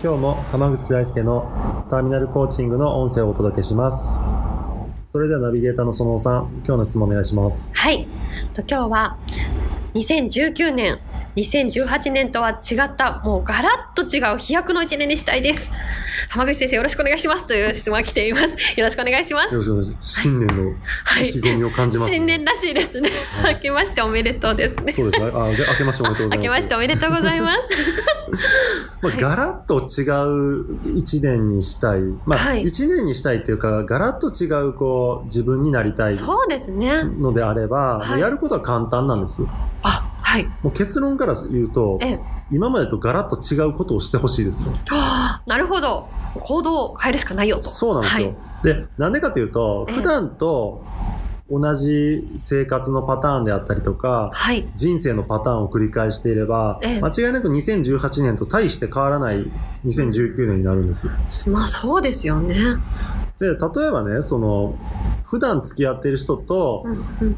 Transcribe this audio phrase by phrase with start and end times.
[0.00, 1.50] 今日も浜口大輔の
[1.90, 4.20] ターミナルコーチングの音声をお届けします。
[4.88, 7.76] それではナビゲーターのそのおさん今日の質問お願いします。
[7.76, 8.06] はい。
[8.54, 9.18] と今日は
[9.94, 11.00] 2019年
[11.38, 15.70] 2018年とは違ったもうガラッと違う飛躍の一年にしたいです。
[16.28, 17.46] 浜口先生よろしくお願いします。
[17.46, 18.56] という質問が来ています。
[18.76, 19.52] よろしくお願いします。
[19.52, 20.18] よろしくお願いします。
[20.20, 20.72] 新年の
[21.24, 22.18] 意気込みを感じます、ね。
[22.18, 24.92] はい、新年らしいですね、はい、明けましておめでとうですね。
[24.92, 25.24] そうです。
[25.24, 26.36] ねあ明けましておめでとうございます。
[26.36, 27.60] 明けましておめでとうございます。
[29.00, 30.02] まあ、ガラッと違
[30.64, 32.00] う一年にしたい。
[32.26, 36.16] まあ、一年にしたいっていうか、ガラッと違う、こう、自分になりたい。
[36.16, 37.04] そうですね。
[37.04, 39.42] のであれば、はい、やることは簡単なんです。
[40.28, 40.44] あ、はい。
[40.44, 44.70] もう結論から言うと、ええ、今までとガラッと違うことをしてほしいですね。
[44.86, 46.08] はあ、なるほど。
[46.40, 47.62] 行動を変えるしかないよと。
[47.62, 48.28] そうなんですよ。
[48.28, 50.84] はい、で、なんでかというと、普段と、
[51.50, 59.50] 同じ生活のパターンであったりとか、はい、人生のパターンを繰り返していれば、ええ、間違いなく2018年と大して変わらない
[59.86, 61.08] 2019年になるんです。
[61.48, 62.54] まあそうですよね。
[63.38, 63.54] で、例
[63.86, 64.74] えばね、その、
[65.24, 66.84] 普段付き合ってる人と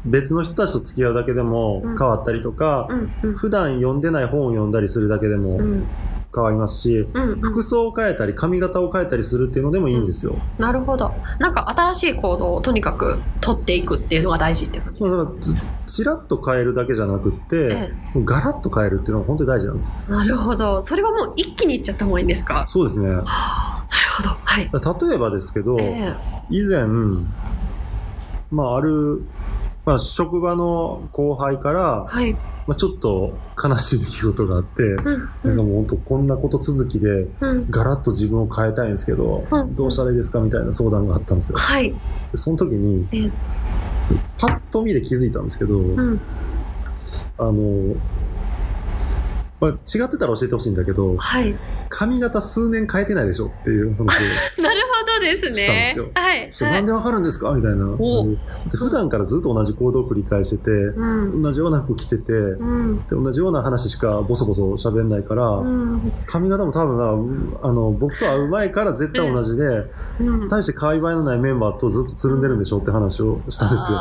[0.05, 2.87] 別の人たちと付き合うだけでも変わったりとか、
[3.35, 5.59] 普段読んでない本を読んだりするだけでも
[6.33, 7.05] 変わりますし、
[7.41, 10.37] 服装を変えたり髪型を変えたりするっていうのでもいいんですよ。
[10.57, 11.11] うん、なるほど。
[11.39, 15.37] なんか新しい行動をとにかく取っていくっていうのが大事って感じそうだから
[15.85, 19.93] ちらっと変えるだけじゃなくて、ええ、ガラッと変えるっていうのが本当に大事なんです。
[20.07, 20.81] なるほど。
[20.81, 22.65] それはもう一気にいっちゃった方がいいんですか？
[22.65, 23.09] そうですね。
[23.91, 24.29] なるほど。
[24.29, 24.69] はい。
[25.09, 26.13] 例えばですけど、え、
[26.49, 26.87] 以前、
[28.49, 29.23] まあある、
[29.85, 32.35] まあ職場の後輩から、はい。
[32.67, 35.05] まあ、ちょっと悲しい出来事があって、うん、
[35.43, 37.27] なんかもう本当こんなこと続きで、
[37.69, 41.57] ガラッと自分を変えたいんですけど、うん、どうしたらいいですかみたいな相談があったんですよ。
[41.57, 41.93] はい、
[42.35, 43.31] その時に、
[44.37, 46.21] パッと見で気づいたんですけど、うん、
[47.37, 47.95] あの、
[49.61, 51.55] まあ、違ってたら教えてほしいんだけど、はい、
[51.87, 54.05] 髪型数年変えてないでしょっていう話を
[54.63, 55.53] なるほどですね。
[55.53, 56.09] したんですよ。
[56.15, 56.51] はい。
[56.73, 57.53] なんでわかるんですか？
[57.53, 57.85] みたいな。
[57.85, 61.05] で普段からずっと同じ行動を繰り返してて、う
[61.37, 69.85] ん、同じような服着てて、うん、で同じような話しかボソボソ喋んないから、うん、髪型も多分なあの僕と会う前から絶対同じで、
[70.49, 73.99] 大して会話のないメンバーとずっとつるんでるんでしょって話をしたんですよ。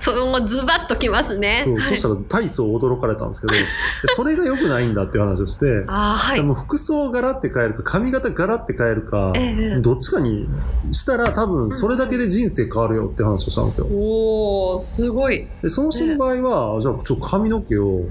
[0.00, 1.62] それもズバッときますね。
[1.64, 3.52] そう、そしたら大層驚かれたんですけど、
[4.16, 10.48] それが良くないんだっていう話をして、あはい、でも服装柄って変えるか、髪型柄って変えるか、えどっちかに
[10.90, 13.86] したら多分それだけで人生変わるよって話をしたんですよ。
[13.86, 15.46] おおすごい。
[15.62, 18.04] で、その人の場合は、えじゃあちょっと髪の毛を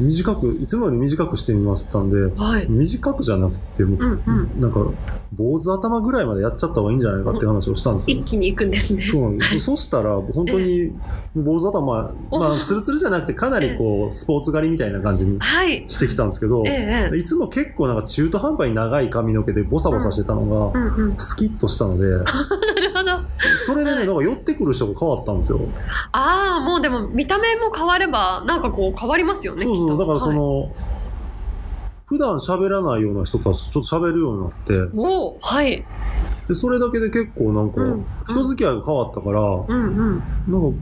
[0.00, 4.80] 短く、はい、いつもより短くしてみますったんで、はい、短くじゃなくて、うんうん、なんか、
[5.32, 8.16] 坊主頭ぐらいまでやっちゃった方がいいんじゃないかって話をしたんですよ。
[8.18, 9.02] 一気に行くんですね。
[9.02, 9.58] そうなんです。
[9.58, 10.92] そしたら、本当に、
[11.34, 15.38] 坊主頭、まあ、ツルツルじゃなくて、かなりこう、スポーツ狩りみたいな感じに
[15.88, 22.04] してきたんですけど、はい、いつも結構なんか中途半端に長い髪の毛でボサボサしてたのが、スキッとしたので。
[23.66, 25.60] それでね、なんか寄ってくる人が変わったんですよ。
[26.12, 29.64] ああ、もうでも見た目も変われば、なんかこう変わりますよね。
[29.64, 30.70] そうそう、だからその、はい
[32.06, 34.74] 普段喋らないような人たちとちょっと喋るようになって。
[34.94, 35.84] おはい。
[36.48, 37.80] で、それだけで結構なんか、
[38.26, 40.78] 人付き合いが変わったから、うんうん、なんか、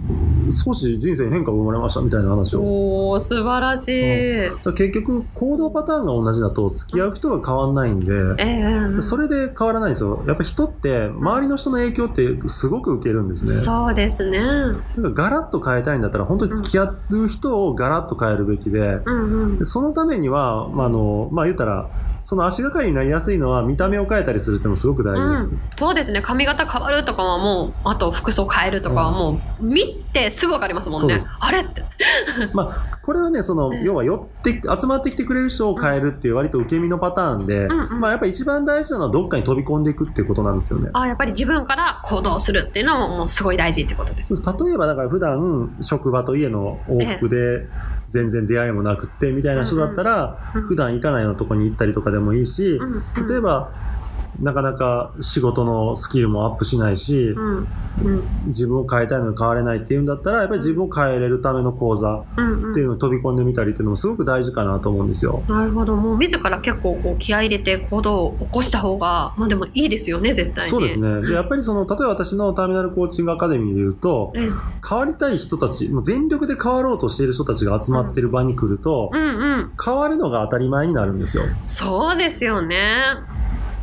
[0.51, 3.11] 少し人生に変化が生まれましたみたいな話を。
[3.11, 4.49] お素晴らしい。
[4.49, 10.25] うん、結局、行動パターンが同じだと付き合う人が変わんないんで、えー、それで変わらないんですよ。
[10.27, 13.53] やっぱ人って、周りの人の影響ってすごく受けるんですね。
[13.53, 14.41] そうですね。
[14.41, 21.89] だからガラッと変えたいんだったら、本当に付き合う人をガラッと変えるべきで、うんうん、そのためには、まあ、あの、まあ、言ったら、
[22.23, 26.23] その足がかりになりやすいのは見た目を変えたりするっていうのもすごく大事です、うん、そうですね。
[26.23, 31.19] 髪型変わるとかはもうあと服装変えるとかはもう、見てすぐ分かりますもんね。
[31.41, 31.85] あれって。
[32.53, 40.91] まあこれはねその、要は寄って集まってきてくれる人を変えるっていう割と受け身のパターンで、うんうん、まあやっぱ一番大事なのはどっかに飛び込んでいくっていうことなんですよね。
[40.93, 47.67] あやっぱり自分から行動するっていうのももうすごい大事ってことです例えばだから普段職場と家の往復で
[48.09, 50.39] 全然出会いもなくってみたいな人だったら、
[50.69, 52.79] 普段行かないようなとこに行ったりとかでもいいし、
[53.29, 53.73] 例えば
[54.41, 57.69] なかなか仕事のスキルもアップしないし、うん
[58.03, 62.25] うん、自分を変えたいのに変われないっていうんだったらやっぱり自分を変えれるための講座っ
[62.75, 65.43] ていうのを飛び込んでみたりっていうのもすごく大事かなと思うんですよ。
[65.49, 65.97] なるほど。
[65.97, 71.23] もう自ら結構こう気合い入れて行動を起こした方がまあでもいいですよね絶対そうですね。
[71.23, 74.33] でやっぱりその例えば私のターミナルコーチングアカデミーでいうと、
[74.89, 81.45] 変わりたい人たちもう全力で変わろうとしている人たちが集まってる場に来ると、うんうんうん、変わるのが当たり前になるんですよ。
[81.67, 83.32] そうですよね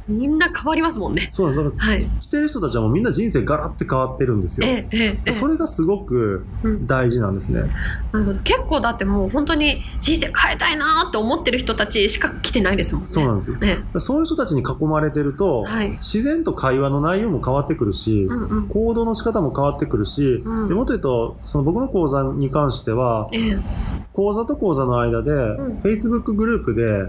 [0.09, 1.29] みんな変わりますもんね。
[1.31, 1.85] そうなんです。
[1.85, 4.67] はい、来てる人たちはもうみんな人生ガラって変わってるんですよ。
[4.67, 6.45] えええ、それがすごく
[6.85, 7.71] 大事なんですね、うん、な
[8.19, 8.39] るほど。
[8.43, 13.07] 結構だってもう本当に人生変えたいなって思ってる人たちしか来てないですもんね。
[13.07, 13.57] そうなんですよ。
[13.99, 23.29] そういう人たちに囲まれてると、はい、自然と会話の内容も変わってくるし、うんうん、行動の仕方も変わってくるし、うん、でもっと言うと、その僕の講座に関しては、
[24.19, 27.05] 講座と講座の間で、うん、Facebook グループで、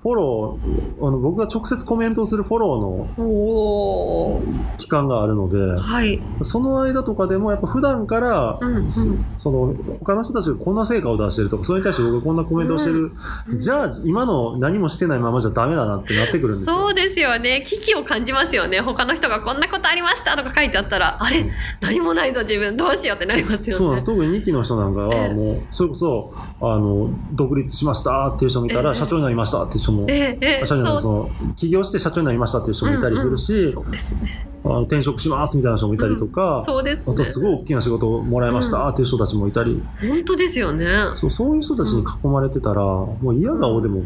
[0.00, 4.42] フォロー、あの僕が直接コメントをするフォローの
[4.78, 13.12] 期間があるので、はい、その間とかでもやっぱ普段から、うんうん、その他の人たちがこんな成果を出してるとか、それに対して僕がこんなコメントをしてる、
[13.48, 16.74] うん、じゃあ今の何もしてないままじゃダメだなってなってくるんですよ。
[16.74, 17.62] そうですよね。
[17.66, 18.80] 危機を感じますよね。
[18.80, 21.50] 他の人がこんなことありましたとか書いてあったら、あれ、
[21.82, 22.78] 何もないぞ自分。
[22.78, 23.78] どうしようってなりますよね。
[23.78, 24.06] そうなんです。
[24.06, 26.13] 特に2期の人なんかはもう、それこそ
[26.60, 34.53] あの、独立しましたっていう人もいたら、えー、社長になりましたっていう人も、えー、社長その、起業して社長になりましたっていう人もいたりするし、うんうん、そうですね。
[34.64, 40.86] あの転職しますみたいな人もいたりとか、うん、そうです、ね、あとすごい大きな仕事をもらいましたっていう人たちもいたり、うん、本当ですよね。
[41.14, 44.02] そうそういう人たちに囲まれてたら、もう嫌顔でも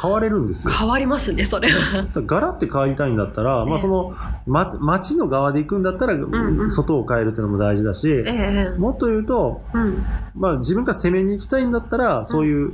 [0.00, 0.74] 変われるんですよ。
[0.74, 2.08] 変わりますねそれは。
[2.14, 4.12] ガラって変わりたいんだったら、まあその、
[4.46, 10.04] ま、街の側で行くんだったら、うんうん、外を変えるっていうのも大事だし、えー、もっと言うと、うん、
[10.34, 12.72] まあ自分から攻めに行きたいんだったらそういう、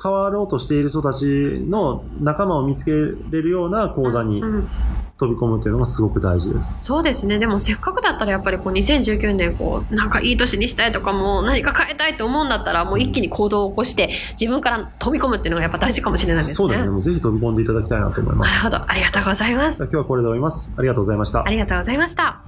[0.00, 2.92] 変わろうとしている人たちの仲間を見つけ
[3.30, 4.42] れるような講座に
[5.16, 6.80] 飛び込むっていうのがすごく大事です。
[6.82, 7.38] そうですね。
[7.38, 14.10] でもせっかくだったらやっぱりこう2019年こうなんかいい年にしたいとかも何か変えたいと思うんだったらもう一気に行動を起こして
[14.40, 16.54] 自分から飛び込むっていうのがやっぱ大事かもしれないですね。
[16.54, 16.88] そうですね。
[16.88, 18.64] もうぜひ飛び込んでいただきたいなと思います。
[18.64, 18.90] なるほど。
[18.90, 19.82] ありがとうございます。
[19.82, 20.72] 今日はこれで終わります。
[20.76, 21.44] ありがとうございました。
[21.46, 22.40] ありがとうございました。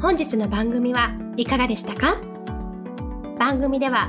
[0.00, 2.16] 本日の番組はいかがでしたか？
[3.38, 4.08] 番組では